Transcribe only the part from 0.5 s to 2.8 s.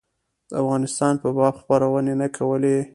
افغانستان په باب خپرونې نه کولې.